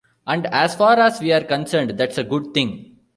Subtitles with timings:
[0.25, 2.95] And as far as we're concerned, that's a good thing.